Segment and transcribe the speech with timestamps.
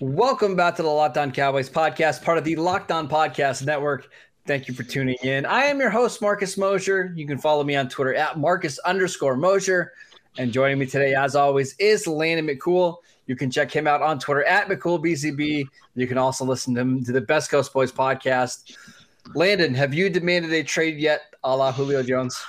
[0.00, 4.10] Welcome back to the Locked On Cowboys podcast, part of the Locked On Podcast Network.
[4.44, 5.46] Thank you for tuning in.
[5.46, 7.12] I am your host, Marcus Mosher.
[7.14, 9.92] You can follow me on Twitter at Marcus underscore Mosher.
[10.36, 12.96] And joining me today, as always, is Landon McCool.
[13.28, 15.64] You can check him out on Twitter at McCoolBCB.
[15.94, 18.76] You can also listen to him to the Best Coast Boys podcast.
[19.34, 22.42] Landon, have you demanded a trade yet, a la Julio Jones?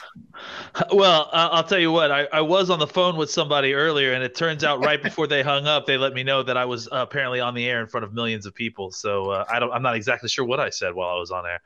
[0.92, 2.12] Well, I'll tell you what.
[2.12, 5.26] I, I was on the phone with somebody earlier, and it turns out right before
[5.26, 7.81] they hung up, they let me know that I was uh, apparently on the air
[7.81, 8.92] in front of millions of people.
[8.92, 9.72] So uh, I don't.
[9.72, 11.62] I'm not exactly sure what I said while I was on air.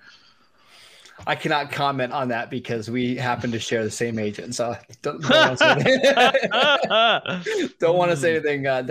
[1.28, 4.56] I cannot comment on that because we happen to share the same agent.
[4.56, 6.14] So don't, don't want to say anything,
[7.80, 8.84] don't want say anything uh.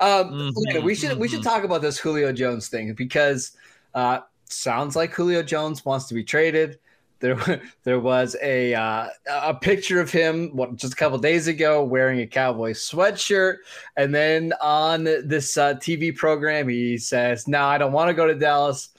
[0.00, 1.44] Um, Mhm, Landon, we should we should mhm.
[1.44, 3.52] talk about this Julio Jones thing because
[3.94, 4.20] uh,
[4.52, 6.78] sounds like Julio Jones wants to be traded.
[7.20, 11.82] There, there was a uh, a picture of him what, just a couple days ago
[11.82, 13.56] wearing a Cowboys sweatshirt,
[13.96, 18.26] and then on this uh, TV program he says, "No, I don't want to go
[18.26, 18.90] to Dallas."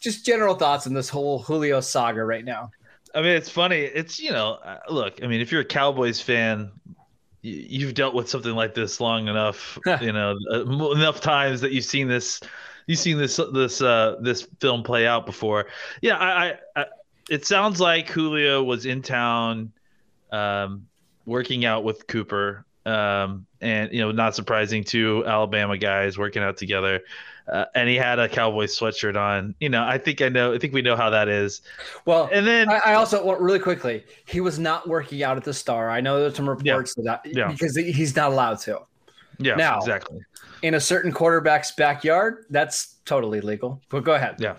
[0.00, 2.70] Just general thoughts on this whole Julio saga right now.
[3.14, 3.80] I mean, it's funny.
[3.80, 5.22] It's you know, uh, look.
[5.22, 6.70] I mean, if you're a Cowboys fan,
[7.42, 9.78] you've dealt with something like this long enough.
[10.00, 12.40] you know, uh, enough times that you've seen this.
[12.86, 15.66] You've seen this this uh, this film play out before.
[16.02, 16.86] Yeah, I, I, I
[17.30, 19.72] it sounds like Julio was in town,
[20.32, 20.86] um,
[21.26, 26.56] working out with Cooper, um, and you know, not surprising, two Alabama guys working out
[26.56, 27.00] together.
[27.50, 29.56] Uh, and he had a cowboy sweatshirt on.
[29.58, 30.52] You know, I think I know.
[30.54, 31.62] I think we know how that is.
[32.04, 34.04] Well, And then I, I also want really quickly.
[34.24, 35.90] He was not working out at the Star.
[35.90, 37.50] I know there's some reports of that Yeah.
[37.50, 38.82] because he's not allowed to
[39.40, 40.20] yeah, now- exactly.
[40.62, 42.44] In a certain quarterback's backyard.
[42.50, 43.80] That's totally legal.
[43.88, 44.36] But go ahead.
[44.38, 44.56] Yeah.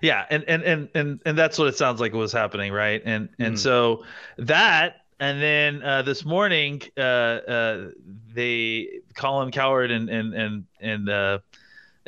[0.00, 3.02] Yeah, and and and and and that's what it sounds like was happening, right?
[3.04, 3.58] And and Mhm.
[3.58, 4.04] so
[4.38, 7.88] that, and then uh, this morning, uh, uh,
[8.32, 11.08] they Colin Cowherd and and and and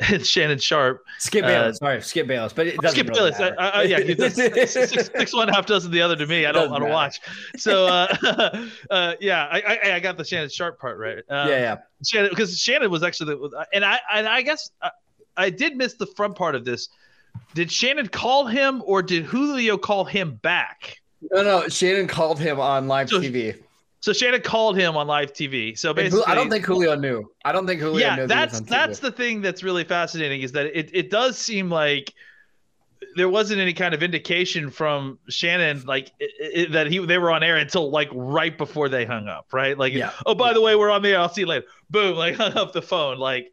[0.01, 1.77] uh, and Shannon Sharpe, Skip Uh, Bayless.
[1.77, 2.53] Sorry, Skip Bayless.
[2.53, 3.55] But it doesn't Skip really Bayless, I, matter.
[3.59, 6.45] I, I- yeah, he's a six, six, six one half dozen the other to me.
[6.45, 6.93] I don't Doesn't I don't matter.
[6.93, 7.21] watch.
[7.57, 11.17] So uh, uh, yeah, I, I I got the Shannon Sharpe part right.
[11.29, 11.77] Um, yeah, yeah.
[12.05, 14.91] Shannon because Shannon was actually the, and I and I guess I,
[15.37, 16.89] I did miss the front part of this.
[17.53, 20.97] Did Shannon call him or did Julio call him back?
[21.31, 21.67] No, no.
[21.69, 23.55] Shannon called him on live So- TV.
[24.01, 25.77] So Shannon called him on live TV.
[25.77, 27.31] So basically, I don't think Julio knew.
[27.45, 28.21] I don't think Julio knew.
[28.21, 28.69] yeah, that's was on TV.
[28.69, 32.13] that's the thing that's really fascinating is that it it does seem like
[33.15, 37.31] there wasn't any kind of indication from Shannon like i i that he they were
[37.31, 39.77] on air until like right before they hung up, right?
[39.77, 40.11] Like, Yeah.
[40.25, 41.19] oh by the way, we're on the air.
[41.19, 41.65] I'll see you later.
[41.89, 43.17] Boom, like hung up the phone.
[43.19, 43.51] Like,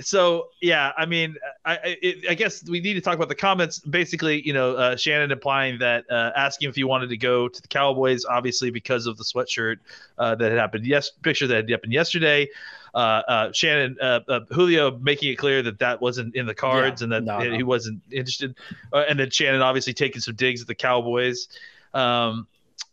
[0.00, 3.34] so yeah, I mean, I I, it, I guess we need to talk about the
[3.34, 3.78] comments.
[3.78, 7.62] Basically, you know, uh, Shannon implying that uh, asking if he wanted to go to
[7.62, 9.76] the Cowboys, obviously because of the sweatshirt
[10.18, 10.86] uh, that had happened.
[10.86, 12.48] Yes, picture that had happened yesterday.
[12.94, 17.02] Uh, uh, Shannon uh, uh, Julio making it clear that that wasn't in the cards
[17.02, 17.66] Yeah, and that no, he no.
[17.66, 18.56] wasn't interested.
[18.92, 21.48] Uh, and then Shannon obviously taking some digs at the Cowboys.
[21.92, 22.46] Um,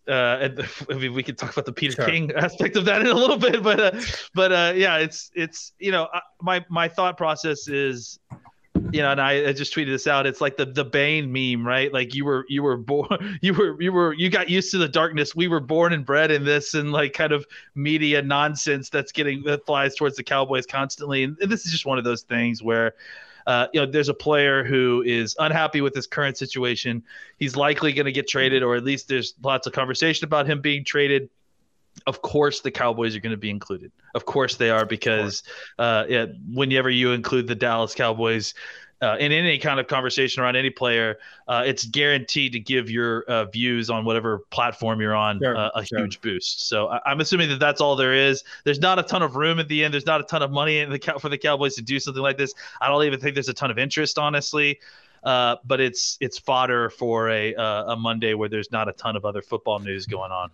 [0.08, 2.06] uh, and I mean, we could talk about the Peter Sure.
[2.06, 4.02] King aspect of that in a little bit, but uh,
[4.34, 8.20] but uh, yeah, it's it's you know uh, my my thought process is
[8.92, 10.26] you know, and I, I just tweeted this out.
[10.26, 11.92] It's like the the Bane meme, right?
[11.94, 14.88] Like you were you were born you were you were you got used to the
[14.88, 15.36] darkness.
[15.36, 17.46] We were born and bred in this and like kind of
[17.76, 21.24] media nonsense that's getting that flies towards the Cowboys constantly.
[21.24, 22.94] And this is just one of those things where
[23.48, 27.04] uh, you know, there's a player who is unhappy with his current situation.
[27.38, 30.62] He's likely going to get traded, or at least there's lots of conversation about him
[30.62, 31.30] being traded.
[32.08, 33.92] Of course, the Cowboys are going to be included.
[34.16, 35.44] Of course, they are because
[35.78, 38.56] uh, yeah, whenever you include the Dallas Cowboys,
[39.04, 41.18] uh, in any kind of conversation around any player,
[41.48, 45.70] uh, it's guaranteed to give your uh, views on whatever platform you're on Sure, uh,
[45.76, 46.00] a sure.
[46.00, 46.68] huge boost.
[46.70, 48.44] So I, I'm assuming that that's all there is.
[48.64, 49.94] There's not a ton of room at the end.
[49.94, 52.24] There's not a ton of money in the Cow- for the Cowboys to do something
[52.24, 52.54] like this.
[52.82, 54.80] I don't even think there's a ton of interest, honestly.
[55.24, 59.16] Uh, but it's it's fodder for a uh, a Monday where there's not a ton
[59.16, 60.50] of other football news going on.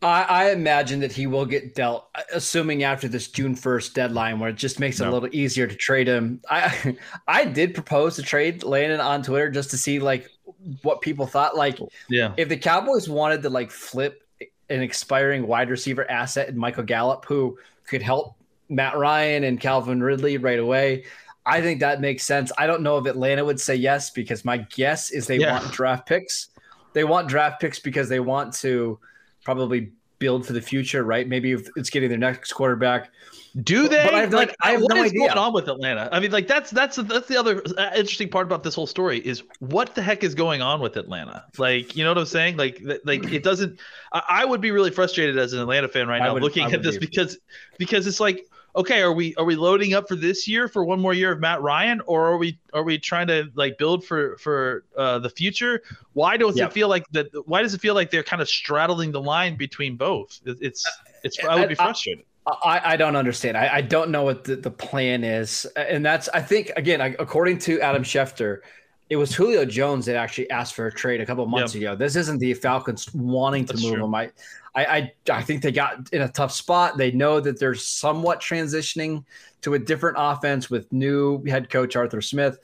[0.00, 4.50] I, I imagine that he will get dealt, assuming after this June first deadline, where
[4.50, 6.40] it just makes it a little easier to trade him.
[6.50, 6.96] I
[7.28, 10.30] I did propose to trade Landon on Twitter just to see like
[10.82, 11.54] what people thought.
[11.56, 11.78] Like
[12.08, 14.22] Yeah, if the Cowboys wanted to like flip
[14.70, 18.36] an expiring wide receiver asset in Michael Gallup, who could help
[18.68, 21.04] Matt Ryan and Calvin Ridley right away.
[21.46, 22.50] I think that makes sense.
[22.56, 25.58] I don't know if Atlanta would say yes because my guess is they Yeah.
[25.60, 26.48] want draft picks.
[26.94, 28.98] They want draft picks because they want to
[29.44, 31.28] probably build for the future, right?
[31.28, 33.10] Maybe if it's getting their next quarterback.
[33.62, 34.02] Do they?
[34.04, 35.28] but I have, like, like, I have what no is idea.
[35.28, 36.08] going on with Atlanta?
[36.10, 39.18] I mean, like that's that's that's the other uh, interesting part about this whole story
[39.18, 41.44] is what the heck is going on with Atlanta?
[41.58, 42.56] Like, you know what I'm saying?
[42.56, 43.78] Like, like it doesn't.
[44.12, 46.82] I, I would be really frustrated as an Atlanta fan right now would- looking at
[46.82, 47.06] this be.
[47.06, 47.38] because
[47.78, 48.44] because it's like,
[48.76, 51.40] okay, are we are we loading up for this year for one more year of
[51.40, 55.30] Matt Ryan, or are we are we trying to like build for for uh, the
[55.30, 55.82] future?
[56.12, 56.70] Why does Yep.
[56.70, 57.28] it feel like that?
[57.46, 60.40] Why does it feel like they're kind of straddling the line between both?
[60.44, 60.84] It's
[61.22, 62.24] it's I would be frustrated.
[62.46, 63.56] I, I don't understand.
[63.56, 65.64] I, I don't know what the, the plan is.
[65.76, 68.58] And that's, I think, again, I- according to Adam Schefter,
[69.10, 71.94] it was Julio Jones that actually asked for a trade a couple months ago.
[71.94, 74.04] This isn't the Falcons wanting to That's move true.
[74.04, 74.14] him.
[74.14, 74.30] I,
[74.74, 76.96] I, I, I think they got in a tough spot.
[76.96, 79.24] They know that they're somewhat transitioning
[79.60, 82.58] to a different offense with new head coach Arthur Smith.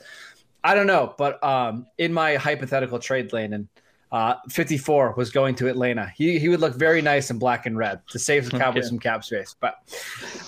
[0.64, 3.68] I don't know, but um, in my hypothetical trade, Landon,
[4.12, 6.12] uh, 54 was going to Atlanta.
[6.16, 8.88] He, he would look very nice in black and red to save the Cowboys Okay.
[8.88, 9.54] some cap space.
[9.60, 9.76] But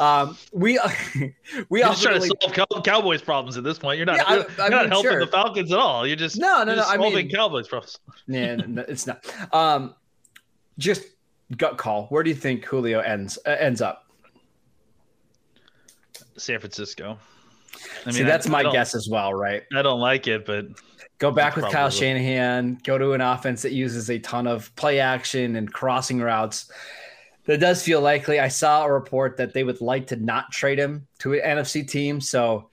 [0.00, 0.80] um, we
[1.68, 3.98] we You're just trying ultimately to solve Cow- Cowboys problems at this point.
[3.98, 5.20] You're not, Yeah, you're, I you're not helping sure.
[5.20, 6.06] the Falcons at all.
[6.06, 7.98] You're just No, no, no, just I solving mean- Cowboys problems.
[8.26, 9.24] yeah, no, it's not.
[9.54, 9.94] Um,
[10.78, 11.02] just
[11.56, 12.06] gut call.
[12.06, 14.06] Where do you think Julio ends uh, ends up?
[16.36, 17.18] San Francisco.
[18.06, 19.62] I See, that's I my don't- guess as well, right?
[19.74, 20.66] I don't like it, but
[21.18, 21.90] Go back with Probably Kyle.
[21.90, 22.78] Shanahan.
[22.82, 26.68] Go to an offense that uses a ton of play action and crossing routes.
[27.46, 28.40] That does feel likely.
[28.40, 31.86] I saw a report that they would like to not trade him to an NFC
[31.88, 32.20] team.
[32.20, 32.70] So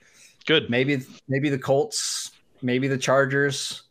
[0.48, 0.68] good.
[0.68, 2.32] maybe maybe the Colts,
[2.64, 3.84] maybe the Chargers,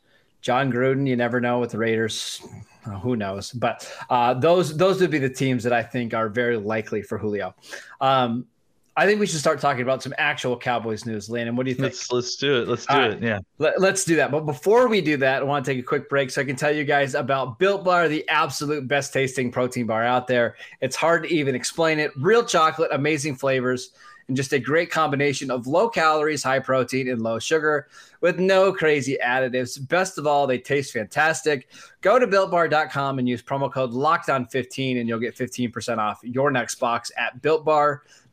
[0.43, 1.06] Jon Gruden.
[1.06, 2.43] You never know with the Raiders.
[2.84, 3.52] Uh, who knows?
[3.52, 7.16] But uh, those those would be the teams that I think are very likely for
[7.16, 7.54] Julio.
[8.00, 8.46] Um,
[8.98, 11.30] I think we should start talking about some actual Cowboys news.
[11.30, 11.84] Landon, what do you think?
[11.84, 12.66] Let's let's do it.
[12.66, 13.22] Let's do it.
[13.22, 13.38] Yeah.
[13.58, 14.32] Let, us do that.
[14.32, 16.56] But before we do that, I want to take a quick break so I can
[16.56, 20.56] tell you guys about Built Bar, the absolute best tasting protein bar out there.
[20.80, 22.10] It's hard to even explain it.
[22.16, 23.92] Real chocolate, amazing flavors,
[24.26, 27.86] and just a great combination of low calories, high protein, and low sugar
[28.20, 29.78] with no crazy additives.
[29.86, 31.68] Best of all, they taste fantastic.
[32.00, 36.80] Go to builtbar.com and use promo code LOCKDOWN15 and you'll get 15% off your next
[36.80, 38.00] box at builtbar.com.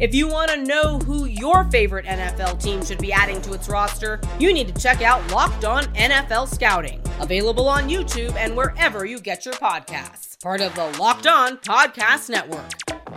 [0.00, 3.68] If you want to know who your favorite NFL team should be adding to its
[3.68, 9.04] roster, you need to check out Locked On NFL Scouting, available on YouTube and wherever
[9.04, 10.40] you get your podcasts.
[10.40, 12.70] Part of the Locked On Podcast Network.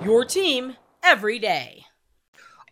[0.04, 1.86] Your team every day.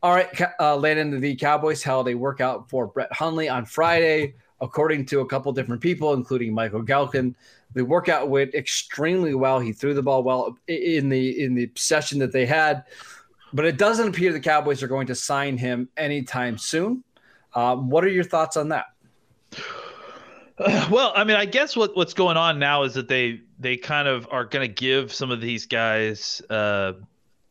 [0.01, 0.28] All right,
[0.60, 5.25] uh, Landon, the Cowboys held a workout for Brett Hundley on Friday, according to a
[5.28, 7.36] couple different people, including Michael Gehlken.
[7.75, 9.60] The workout went extremely well.
[9.60, 12.86] He threw the ball well in the in the session that they had,
[13.53, 17.03] but it doesn't appear the Cowboys are going to sign him anytime soon.
[17.53, 18.86] Um, what are your thoughts on that?
[20.91, 24.10] Well, I mean, I guess what what's going on now is that they they kind
[24.10, 26.91] of are going to give some of these guys, uh,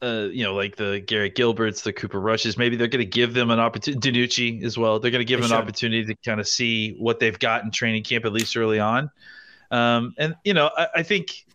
[0.02, 2.58] uh, you know, like the Garrett Gilberts, the Cooper Rushes.
[2.58, 4.12] Maybe they're going to give them an opportunity.
[4.12, 5.00] DiNucci as well.
[5.00, 5.62] They're going to give them an should.
[5.62, 9.10] opportunity to kind of see what they've got in training camp at least early on.
[9.70, 11.46] Um, and you know, I, I think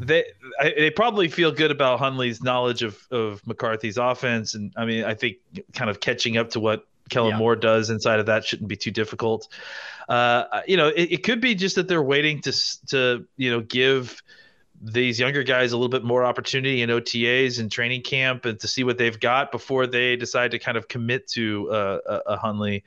[0.00, 0.24] they
[0.60, 5.14] they probably feel good about Hundley's knowledge of of McCarthy's offense, and I mean, I
[5.14, 5.38] think
[5.72, 7.38] kind of catching up to what Kellen Yeah.
[7.38, 9.48] Moore does inside of that shouldn't be too difficult.
[10.08, 12.52] Uh, you know, it, it could be just that they're waiting to
[12.88, 14.22] to you know give
[14.84, 18.66] these younger guys a little bit more opportunity in OTAs and training camp and to
[18.66, 22.36] see what they've got before they decide to kind of commit to uh, a, a
[22.36, 22.82] Hundley.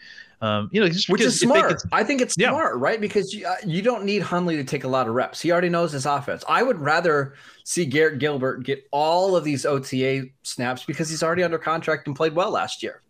[0.45, 1.81] Um, you know, just which is smart.
[1.91, 2.49] I think it's Yeah.
[2.49, 3.01] smart, right?
[3.01, 5.41] Because you, uh, you don't need Hundley to take a lot of reps.
[5.41, 6.43] He already knows his offense.
[6.47, 7.33] I would rather
[7.63, 12.15] see Garrett Gilbert get all of these OTA snaps because he's already under contract and
[12.15, 13.01] played well last year.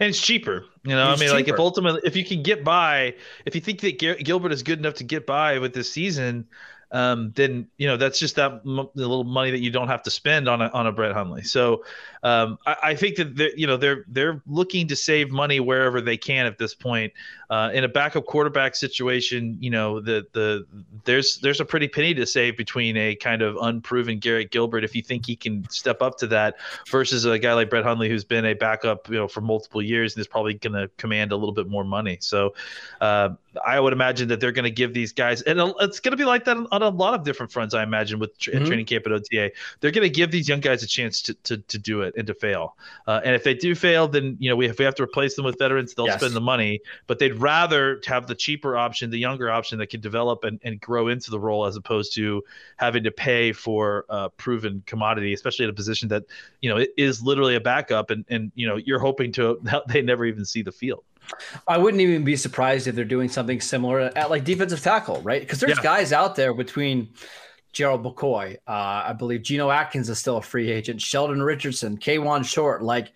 [0.00, 0.64] and it's cheaper.
[0.84, 3.14] You know, It's I mean, like if ultimately, if you can get by,
[3.44, 6.46] if you think that Gar- Gilbert is good enough to get by with this season,
[6.90, 10.02] um, then you know that's just that m- the little money that you don't have
[10.04, 11.42] to spend on a on a Brett Hundley.
[11.42, 11.84] So
[12.24, 16.00] um, I, I think that they're, you know they're they're looking to save money wherever
[16.00, 17.12] they can at this point.
[17.50, 20.66] Uh, in a backup quarterback situation, you know the the
[21.04, 24.96] there's there's a pretty penny to save between a kind of unproven Garrett Gilbert if
[24.96, 26.56] you think he can step up to that
[26.88, 30.14] versus a guy like Brett Hundley who's been a backup you know for multiple years
[30.14, 32.16] and is probably going to command a little bit more money.
[32.20, 32.54] So
[33.02, 33.30] uh,
[33.64, 36.24] I would imagine that they're going to give these guys, and it's going to be
[36.24, 37.74] like that on a lot of different fronts.
[37.74, 38.66] I imagine with tra- Mhm.
[38.66, 41.58] training camp at OTA, they're going to give these young guys a chance to to,
[41.58, 42.76] to do it and to fail.
[43.06, 45.36] Uh, and if they do fail, then you know we if we have to replace
[45.36, 46.20] them with veterans, they'll Yes.
[46.20, 46.80] spend the money.
[47.06, 50.80] But they'd rather have the cheaper option, the younger option that can develop and, and
[50.80, 52.42] grow into the role, as opposed to
[52.76, 56.24] having to pay for a proven commodity, especially at a position that
[56.60, 60.02] you know it is literally a backup, and and you know you're hoping to they
[60.02, 61.04] never even see the field.
[61.66, 65.40] I wouldn't even be surprised if they're doing something similar at like defensive tackle, right?
[65.40, 65.82] Because there's Yeah.
[65.82, 67.14] guys out there between
[67.74, 72.44] Gerald McCoy, uh, I believe Geno Atkins is still a free agent, Sheldon Richardson, Kawann
[72.44, 72.82] Short.
[72.82, 73.12] Like,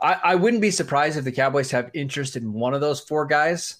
[0.00, 3.26] I, I wouldn't be surprised if the Cowboys have interest in one of those four
[3.26, 3.78] guys,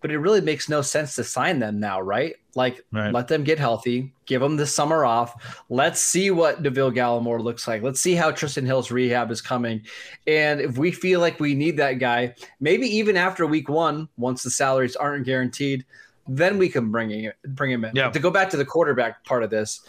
[0.00, 2.34] but it really makes no sense to sign them now, right?
[2.56, 3.12] Like, Right.
[3.12, 5.62] let them get healthy, give them the summer off.
[5.68, 7.82] Let's see what Neville Gallimore looks like.
[7.82, 9.82] Let's see how Trysten Hill's rehab is coming.
[10.26, 14.42] And if we feel like we need that guy, maybe even after week one, once
[14.42, 15.84] the salaries aren't guaranteed,
[16.28, 17.94] then we can bring him bring him in.
[17.94, 18.06] Yeah.
[18.06, 19.80] But to go back to the quarterback part of this,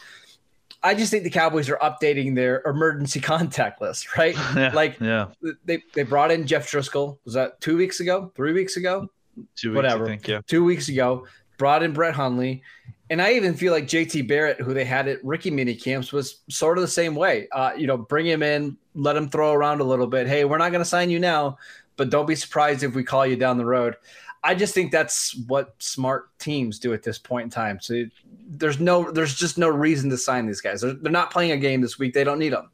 [0.83, 4.35] I just think the Cowboys are updating their emergency contact list, right?
[4.55, 5.27] Yeah, Like yeah,
[5.65, 7.17] they they brought in Jeff Driskel.
[7.25, 8.31] Was that two weeks ago?
[8.35, 9.09] Three weeks ago?
[9.55, 10.05] two weeks, whatever.
[10.05, 10.41] Think, yeah.
[10.47, 11.25] Two weeks ago,
[11.57, 12.63] brought in Brett Hundley.
[13.09, 16.41] And I even feel like JT Barrett, who they had at Ricky mini camps, was
[16.49, 17.49] sort of the same way.
[17.51, 20.27] Uh, you know, bring him in, let him throw around a little bit.
[20.27, 21.57] Hey, we're not going to sign you now,
[21.97, 23.97] but don't be surprised if we call you down the road.
[24.43, 27.79] I just think that's what smart teams do at this point in time.
[27.79, 28.05] So
[28.47, 30.81] there's no, there's just no reason to sign these guys.
[30.81, 32.13] They're, they're not playing a game this week.
[32.13, 32.69] They don't need them.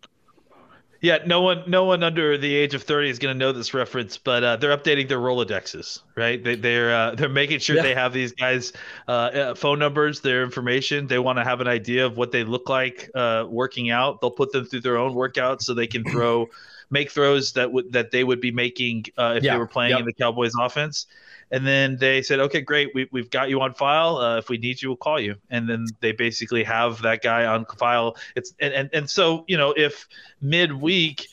[1.00, 3.71] Yeah, no one, no one under the age of thirty is going to know this
[3.71, 6.43] reference, but uh, they're updating their Rolodexes, right?
[6.43, 7.83] They, they're uh, they're making sure Yeah.
[7.83, 8.74] they have these guys'
[9.07, 11.05] uh, uh, phone numbers, their information.
[11.05, 14.21] They want to have an idea of what they look like uh, working out.
[14.21, 16.47] They'll put them through their own workouts so they can throw,
[16.89, 19.91] make throws that would that they would be making uh, if Yeah, they were playing
[19.91, 20.00] yep.
[20.00, 21.08] in the Cowboys offense.
[21.50, 24.17] And then they said, okay, great, we, we've got you on file.
[24.17, 25.36] Uh, if we need you, we'll call you.
[25.50, 28.17] And then they basically have that guy on file.
[28.36, 30.08] It's and and, and so you know if
[30.41, 31.27] midweek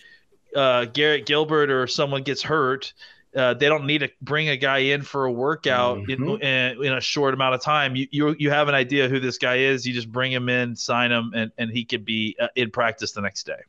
[0.54, 2.92] uh, Garrett Gilbert or someone gets hurt,
[3.36, 6.08] uh, they don't need to bring a guy in for a workout Mhm.
[6.10, 7.96] in, in, in a short amount of time.
[7.96, 9.86] You, you you have an idea who this guy is.
[9.86, 13.12] You just bring him in, sign him, and, and he could be uh, in practice
[13.12, 13.60] the next day.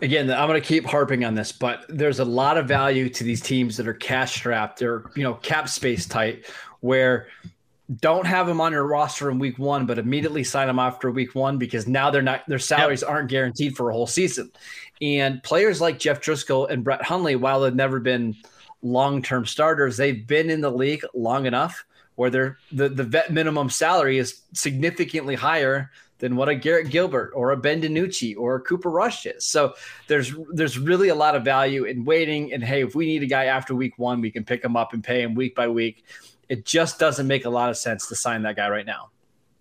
[0.00, 3.24] Again, I'm going to keep harping on this, but there's a lot of value to
[3.24, 4.78] these teams that are cash strapped.
[4.78, 6.46] They're, you know, cap space tight,
[6.80, 7.26] where
[8.00, 11.34] don't have them on your roster in week one, but immediately sign them after week
[11.34, 14.50] one because now they're not, their salaries aren't guaranteed for a whole season.
[15.02, 18.36] And players like Jeff Driskel and Brett Hundley, while they've never been
[18.82, 21.84] long term starters, they've been in the league long enough
[22.16, 27.32] where they're, the, the vet minimum salary is significantly higher than what a Garrett Gilbert
[27.34, 29.44] or a Ben DiNucci or a Cooper Rush is.
[29.44, 29.74] So
[30.06, 32.52] there's there's really a lot of value in waiting.
[32.52, 34.92] And hey, if we need a guy after week one, we can pick him up
[34.92, 36.04] and pay him week by week.
[36.48, 39.10] It just doesn't make a lot of sense to sign that guy right now.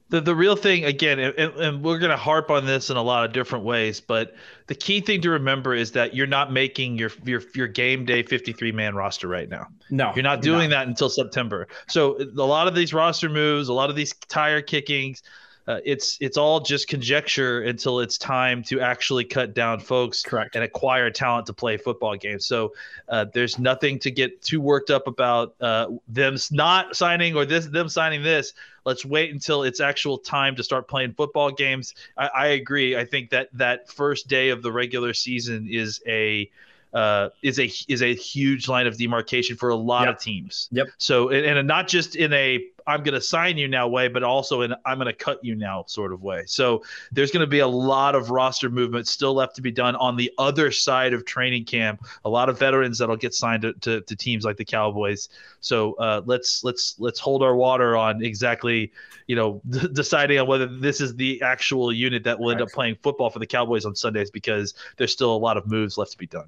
[0.09, 3.01] The the real thing again and, and we're going to harp on this in a
[3.01, 4.33] lot of different ways but
[4.69, 8.21] the key thing to remember is that you're not making your your your game day
[8.21, 9.67] 53 man roster right now.
[9.89, 11.67] No, you're not doing that until september.
[11.87, 15.23] So a lot of these roster moves a lot of these tire kickings
[15.69, 20.55] uh, it's it's all just conjecture until it's time to actually cut down folks Correct.
[20.55, 22.47] and acquire talent to play football games.
[22.47, 22.73] So
[23.07, 27.67] uh, there's nothing to get too worked up about uh, them not signing or this
[27.67, 28.53] them signing this.
[28.83, 31.93] Let's wait until it's actual time to start playing football games.
[32.17, 32.97] I, I agree.
[32.97, 36.49] I think that that first day of the regular season is a
[36.93, 40.15] uh, is a is a huge line of demarcation for a lot Yep.
[40.15, 40.69] of teams.
[40.71, 40.87] Yep.
[40.97, 44.23] So and, and not just in a I'm going to sign you now way, but
[44.23, 46.43] also in I'm going to cut you now sort of way.
[46.47, 49.95] So there's going to be a lot of roster movement still left to be done
[49.97, 52.03] on the other side of training camp.
[52.25, 55.29] A lot of veterans that'll get signed to, to, to teams like the Cowboys.
[55.61, 58.91] So uh, let's let's let's hold our water on exactly
[59.27, 59.61] you know
[59.93, 63.39] deciding on whether this is the actual unit that will end up playing football for
[63.39, 66.47] the Cowboys on Sundays because there's still a lot of moves left to be done.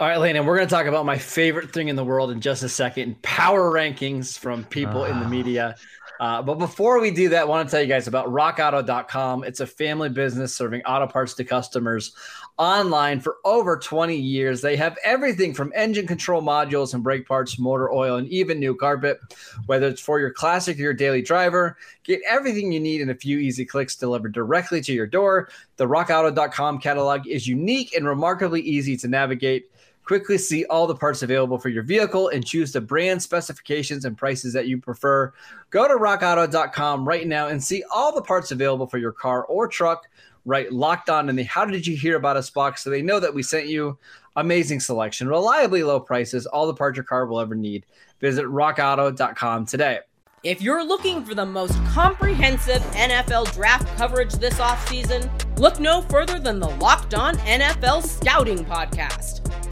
[0.00, 2.40] All right, Landon, we're going to talk about my favorite thing in the world in
[2.40, 5.76] just a second power rankings from people in the media.
[6.18, 9.44] Uh, but before we do that, I want to tell you guys about rockauto.com.
[9.44, 12.12] It's a family business serving auto parts to customers
[12.58, 14.60] online for over 20 years.
[14.60, 18.74] They have everything from engine control modules and brake parts, motor oil, and even new
[18.74, 19.20] carpet.
[19.66, 23.14] Whether it's for your classic or your daily driver, get everything you need in a
[23.14, 25.50] few easy clicks delivered directly to your door.
[25.76, 29.68] The rockauto.com catalog is unique and remarkably easy to navigate.
[30.04, 34.18] Quickly see all the parts available for your vehicle and choose the brand specifications and
[34.18, 35.32] prices that you prefer.
[35.70, 39.66] Go to rockauto.com right now and see all the parts available for your car or
[39.66, 40.06] truck.
[40.46, 43.18] Right, locked on in the How Did You Hear About Us box so they know
[43.18, 43.96] that we sent you.
[44.36, 47.86] Amazing selection, reliably low prices, all the parts your car will ever need.
[48.20, 50.00] Visit rockauto.com today.
[50.42, 56.38] If you're looking for the most comprehensive NFL draft coverage this offseason, look no further
[56.38, 59.53] than the Locked On NFL Scouting Podcast.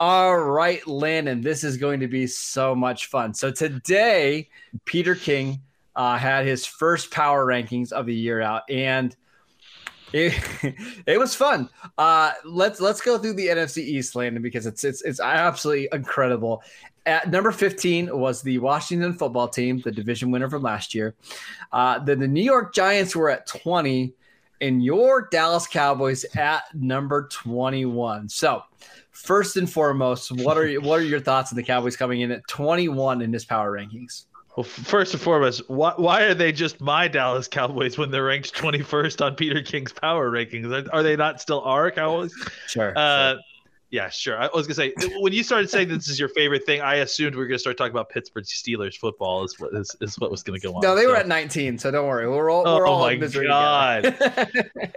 [0.00, 3.32] All right, Landon, this is going to be so much fun.
[3.32, 4.48] So today,
[4.84, 5.60] Peter King
[5.94, 9.14] uh, had his first power rankings of the year out, and
[10.12, 10.34] it,
[11.06, 11.70] it was fun.
[11.96, 16.64] Uh, let's let's go through the NFC East, Landon, because it's it's it's absolutely incredible.
[17.06, 21.14] At number 15 was the Washington football team, the division winner from last year.
[21.70, 24.12] Uh, then the New York Giants were at 20,
[24.60, 28.28] and your Dallas Cowboys at number 21.
[28.28, 28.62] So,
[29.10, 32.46] first and foremost, what are what are your thoughts on the Cowboys coming in at
[32.48, 34.24] 21 in this power rankings?
[34.56, 38.54] Well, first and foremost, why, why are they just my Dallas Cowboys when they're ranked
[38.54, 40.70] 21st on Peter King's power rankings?
[40.70, 42.32] Are, are they not still our Cowboys?
[42.68, 42.92] Sure.
[42.96, 43.36] Uh,
[43.94, 44.36] yeah, sure.
[44.36, 47.36] I was gonna say when you started saying this is your favorite thing, I assumed
[47.36, 49.44] we were gonna start talking about Pittsburgh Steelers football.
[49.44, 50.80] Is what is, is what was gonna go on.
[50.82, 52.28] no, they were at 19, so don't worry.
[52.28, 54.18] We're all Oh we're all my God.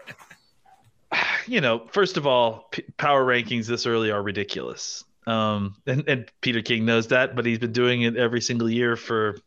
[1.45, 5.03] you know, first of all, p- power rankings this early are ridiculous.
[5.27, 8.95] Um, and, and Peter King knows that, but he's been doing it every single year
[8.95, 9.37] for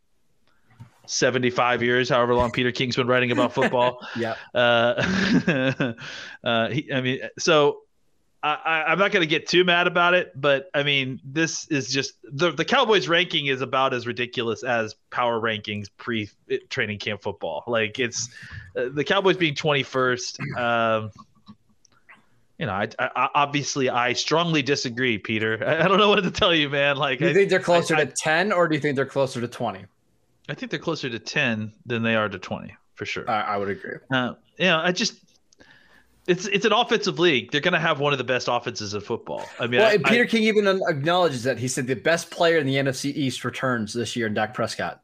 [1.06, 4.06] 75 years, however long Peter King's been writing about football.
[4.16, 4.36] yeah.
[4.54, 5.94] Uh,
[6.44, 7.80] uh, he, I mean, so
[8.42, 11.88] I, I'm not going to get too mad about it, but I mean, this is
[11.92, 16.30] just the the Cowboys ranking is about as ridiculous as power rankings pre
[16.70, 17.64] training camp football.
[17.66, 18.30] Like it's
[18.76, 20.56] uh, the Cowboys being 21st.
[20.58, 21.10] Um,
[22.58, 25.62] you know, I, I obviously I strongly disagree, Peter.
[25.66, 26.96] I, I don't know what to tell you, man.
[26.96, 29.06] Like, Do you I, think they're closer I- to 10 or do you think they're
[29.06, 29.84] closer to 20?
[30.48, 33.28] I think they're closer to 10 than they are to 20 for sure.
[33.30, 33.96] I, I would agree.
[34.10, 35.14] Uh, you know, I just
[36.26, 37.50] it's it's an offensive league.
[37.50, 39.44] They're going to have one of the best offenses in football.
[39.58, 42.58] I mean, Well, I, Peter I, King even acknowledges that he said the best player
[42.58, 45.02] in the NFC East returns this year in Dak Prescott.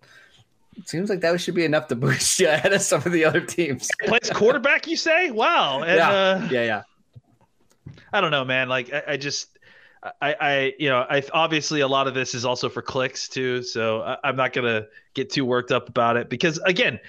[0.77, 3.25] It seems like that should be enough to boost you ahead of some of the
[3.25, 3.89] other teams.
[4.05, 4.87] plays quarterback.
[4.87, 5.31] You say?
[5.31, 5.83] Wow.
[5.83, 6.83] And, yeah, uh, yeah, yeah.
[8.13, 8.69] I don't know, man.
[8.69, 9.49] Like I, I just.
[10.23, 13.63] I, I, you know, I obviously a lot of this is also for clicks too,
[13.63, 17.01] so I, I'm not gonna get too worked up about it because again,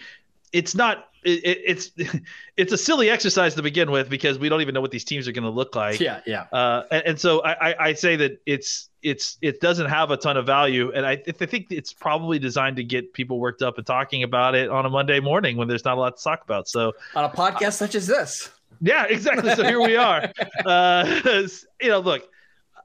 [0.51, 1.91] it's not, it, it- it's,
[2.58, 5.27] it's a silly exercise to begin with because we don't even know what these teams
[5.27, 5.99] are gonna look like.
[5.99, 6.45] Yeah, yeah.
[6.51, 10.17] Uh, and, and so I, I, I say that it's it's it doesn't have a
[10.17, 13.77] ton of value, and I, I think it's probably designed to get people worked up
[13.77, 16.43] and talking about it on a Monday morning when there's not a lot to talk
[16.43, 16.67] about.
[16.67, 18.49] So On a podcast such as this.
[18.82, 19.53] yeah, exactly.
[19.56, 20.32] So here we are.
[20.65, 21.21] Uh,
[21.82, 22.27] you know, look,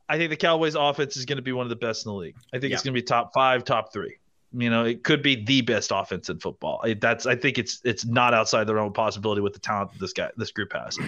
[0.09, 2.17] I think the Cowboys' offense is going to be one of the best in the
[2.17, 2.37] league.
[2.53, 2.75] I think Yeah.
[2.75, 4.17] it's going to be top five, top three.
[4.55, 6.85] You know, it could be the best offense in football.
[7.01, 10.01] That's I think it's it's not outside the realm of possibility with the talent that
[10.01, 10.99] this guy this group has.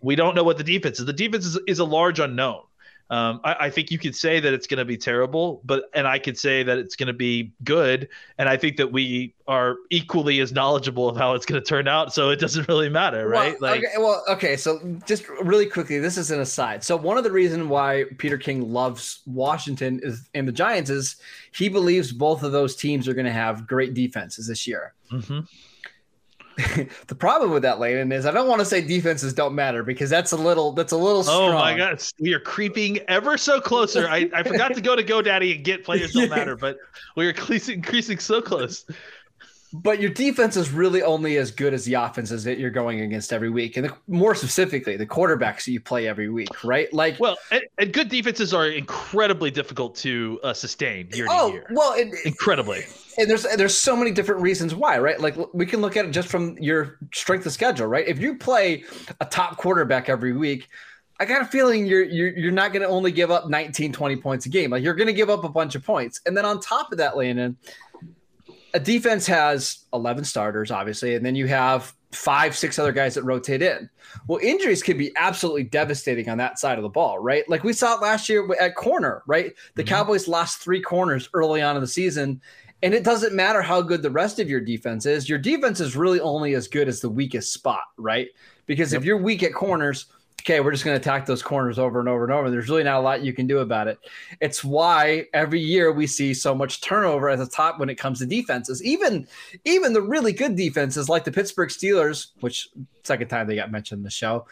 [0.00, 1.06] We don't know what the defense is.
[1.06, 2.62] The defense is, is a large unknown.
[3.10, 6.06] Um, I, I, think you could say that it's going to be terrible, but and
[6.06, 9.76] I could say that it's going to be good, and I think that we are
[9.88, 12.12] equally as knowledgeable of how it's going to turn out.
[12.12, 13.58] So it doesn't really matter, right?
[13.60, 14.56] Well, like, okay, well, okay.
[14.56, 16.84] So just really quickly, this is an aside.
[16.84, 21.16] So one of the reasons why Peter King loves Washington is and the Giants is
[21.52, 24.92] he believes both of those teams are going to have great defenses this year.
[25.10, 25.40] Mm-hmm.
[27.06, 30.10] the problem with that, Landon, is I don't want to say defenses don't matter because
[30.10, 31.22] that's a little that's a little.
[31.22, 31.50] Strong.
[31.50, 34.08] Oh my god, we are creeping ever so closer.
[34.08, 36.78] I, I forgot to go to GoDaddy and get players don't matter, but
[37.16, 38.84] we are increasing, increasing so close.
[39.72, 43.34] But your defense is really only as good as the offenses that you're going against
[43.34, 46.90] every week, and the, more specifically, the quarterbacks that you play every week, right?
[46.94, 51.54] Like, well, and, and good defenses are incredibly difficult to uh, sustain year oh, to
[51.54, 51.66] year.
[51.70, 52.84] Well, it, incredibly.
[53.18, 55.20] And there's there's so many different reasons why, right?
[55.20, 58.08] Like we can look at it just from your strength of schedule, right?
[58.08, 58.84] If you play
[59.20, 60.68] a top quarterback every week,
[61.20, 64.16] I got a feeling you're you're, you're not going to only give up 19, 20
[64.16, 64.70] points a game.
[64.70, 66.98] Like you're going to give up a bunch of points, and then on top of
[66.98, 67.56] that, Landon
[68.74, 73.22] a defense has 11 starters, obviously, and then you have five, six other guys that
[73.22, 73.88] rotate in.
[74.26, 77.48] Well, injuries can be absolutely devastating on that side of the ball, right?
[77.48, 79.52] Like we saw it last year at corner, right?
[79.74, 79.88] The mm-hmm.
[79.88, 82.40] Cowboys lost three corners early on in the season.
[82.82, 85.28] And it doesn't matter how good the rest of your defense is.
[85.28, 88.28] Your defense is really only as good as the weakest spot, right?
[88.66, 89.02] Because yep.
[89.02, 90.06] if you're weak at corners,
[90.42, 92.50] okay, we're just going to attack those corners over and over and over.
[92.50, 93.98] There's really not a lot you can do about it.
[94.40, 98.20] It's why every year we see so much turnover at the top when it comes
[98.20, 98.82] to defenses.
[98.82, 99.26] Even
[99.64, 102.68] even the really good defenses like the Pittsburgh Steelers, which
[103.02, 104.46] second time they got mentioned in the show,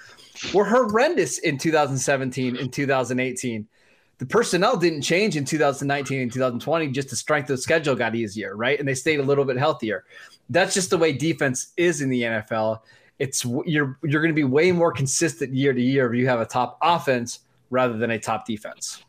[0.53, 3.67] were horrendous in 2017 and 2018.
[4.19, 8.15] The personnel didn't change in 2019 and 2020, just the strength of the schedule got
[8.15, 8.79] easier, right?
[8.79, 10.05] And they stayed a little bit healthier.
[10.49, 12.81] That's just the way defense is in the NFL
[13.19, 16.41] it's you're you're going to be way more consistent year to year if you have
[16.41, 19.03] a top offense rather than a top defense.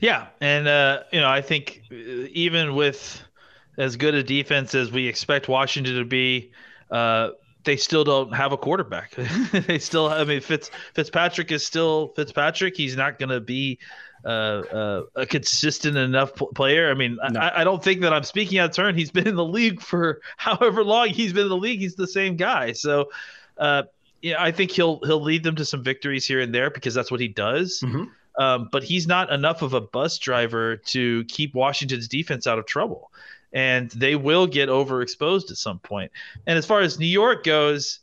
[0.00, 1.94] Yeah, and uh, you know I think uh,
[2.32, 3.22] even with
[3.78, 6.52] as good a defense as we expect Washington to be,
[6.90, 7.30] uh,
[7.64, 9.14] they still don't have a quarterback.
[9.52, 12.76] they still, I mean, Fitz Fitzpatrick is still Fitzpatrick.
[12.76, 13.78] He's not going to be
[14.24, 16.90] uh, uh, a consistent enough player.
[16.90, 17.40] I mean, no.
[17.40, 18.94] I, I, don't think that I'm speaking out of turn.
[18.94, 21.80] He's been in the league for however long he's been in the league.
[21.80, 22.72] He's the same guy.
[22.72, 23.10] So,
[23.58, 23.84] uh,
[24.20, 27.10] yeah, I think he'll he'll lead them to some victories here and there because that's
[27.10, 27.82] what he does.
[27.84, 28.04] Mm-hmm.
[28.42, 32.66] Um, but he's not enough of a bus driver to keep Washington's defense out of
[32.66, 33.10] trouble,
[33.52, 36.12] and they will get overexposed at some point.
[36.46, 38.00] And as far as New York goes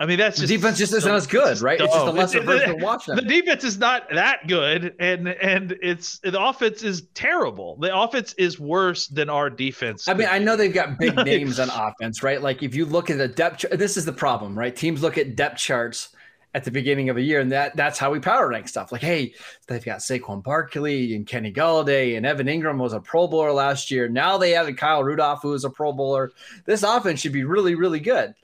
[0.00, 1.78] I mean, that's the defense just isn't as good, right?
[1.78, 6.18] It's just a lesser version watch The defense is not that good, and and it's
[6.20, 7.76] the offense is terrible.
[7.76, 10.08] The offense is worse than our defense.
[10.08, 12.40] I mean, I know they've got big names on offense, right?
[12.40, 14.74] Like if you look at the depth, this is the problem, right?
[14.74, 16.08] Teams look at depth charts
[16.54, 18.92] at the beginning of a year, and that that's how we power rank stuff.
[18.92, 19.34] Like, hey,
[19.66, 23.90] they've got Saquon Barkley and Kenny Golladay, and Evan Engram was a Pro Bowler last
[23.90, 24.08] year.
[24.08, 26.32] Now they added Kyle Rudolph, who was a Pro Bowler.
[26.64, 28.34] This offense should be really, really good.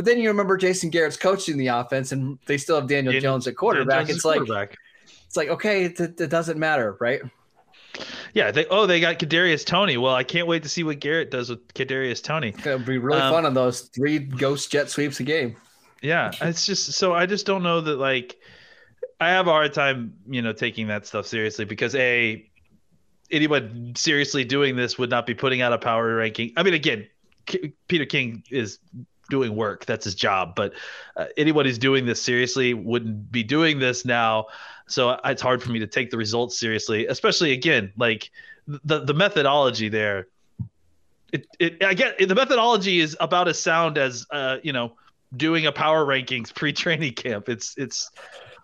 [0.00, 3.46] But then you remember Jason Garrett's coaching the offense, and they still have Daniel, Jones
[3.46, 4.06] at quarterback.
[4.06, 4.78] Jones it's like quarterback.
[5.26, 7.20] it's like okay, it, it, doesn't matter, right?
[8.32, 9.98] Yeah, they oh they got Kadarius Toney.
[9.98, 12.54] Well, I can't wait to see what Garrett does with Kadarius Toney.
[12.60, 15.54] It'll be really um, fun on those three ghost jet sweeps a game.
[16.00, 18.38] Yeah, it's just so I just don't know that like
[19.20, 22.42] I have a hard time, you know, taking that stuff seriously because a
[23.30, 26.54] anyone seriously doing this would not be putting out a power ranking.
[26.56, 27.06] I mean, again,
[27.44, 28.78] K- Peter King is
[29.30, 29.86] doing work.
[29.86, 30.54] That's his job.
[30.54, 30.74] But
[31.16, 34.46] uh, anyone who's doing this seriously wouldn't be doing this now.
[34.86, 38.30] So it's hard for me to take the results seriously, especially again, like
[38.66, 40.26] the the methodology there.
[41.32, 44.92] It, it again, the methodology is about as sound as uh, you know
[45.36, 47.48] doing a power rankings pre-training camp.
[47.48, 48.10] It's it's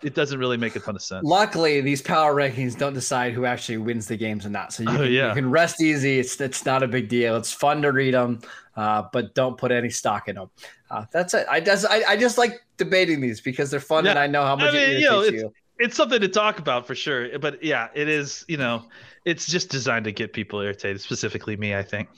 [0.03, 1.25] it doesn't really make a ton of sense.
[1.25, 4.73] Luckily, these power rankings don't decide who actually wins the games or not.
[4.73, 5.29] So you, oh, can, yeah.
[5.29, 6.19] you can rest easy.
[6.19, 7.37] It's it's not a big deal.
[7.37, 8.41] It's fun to read them,
[8.77, 10.51] uh, but don't put any stock in them.
[10.91, 11.47] Uh, that's it.
[11.51, 14.11] I just I, I, just like debating these because they're fun yeah.
[14.11, 15.53] and I know how much I mean, it you, know, it's, you.
[15.79, 17.39] It's something to talk about for sure.
[17.39, 18.45] But yeah, it is.
[18.49, 18.85] You know,
[19.25, 21.75] it's just designed to get people irritated, specifically me.
[21.75, 22.09] I think.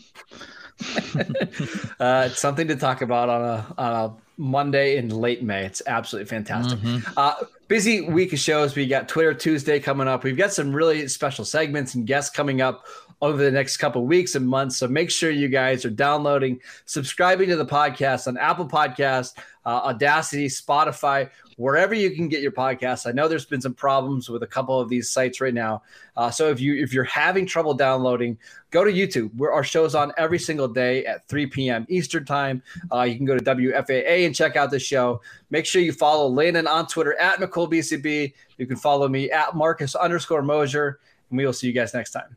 [1.98, 5.64] uh, it's something to talk about on a on a Monday in late May.
[5.64, 6.78] It's absolutely fantastic.
[6.78, 7.12] Mm-hmm.
[7.16, 7.34] Uh,
[7.66, 8.76] busy week of shows.
[8.76, 10.22] We got Twitter Tuesday coming up.
[10.22, 12.84] We've got some really special segments and guests coming up
[13.20, 14.76] over the next couple weeks and months.
[14.76, 19.92] So make sure you guys are downloading, subscribing to the podcast on Apple Podcast, uh,
[19.92, 23.06] Audacy, Spotify, wherever you can get your podcasts.
[23.06, 25.82] I know there's been some problems with a couple of these sites right now.
[26.16, 28.38] Uh, so if you if you're having trouble downloading,
[28.70, 29.34] go to YouTube.
[29.36, 31.86] Where our show's on every single day at 3 p.m.
[31.88, 32.62] Eastern time.
[32.92, 35.20] Uh, you can go to WFAA and check out the show.
[35.50, 38.32] Make sure you follow Landon on Twitter at McCool BCB.
[38.56, 41.00] You can follow me at Marcus underscore Mosher,
[41.30, 42.36] and we will see you guys next time.